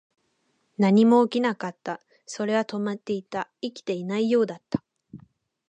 [0.79, 2.01] 何も起きなかった。
[2.25, 3.51] それは止まっていた。
[3.61, 4.83] 生きていないようだった。